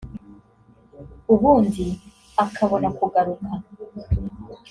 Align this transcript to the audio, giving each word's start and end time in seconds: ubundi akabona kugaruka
ubundi 1.33 1.85
akabona 2.43 2.87
kugaruka 2.97 3.49